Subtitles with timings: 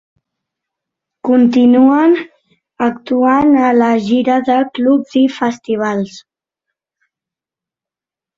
[1.27, 2.15] Continuen
[2.87, 6.17] actuant a la gira de clubs i festivals.